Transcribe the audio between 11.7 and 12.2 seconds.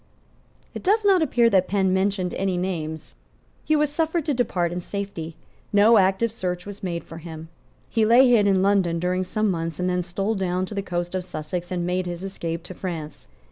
made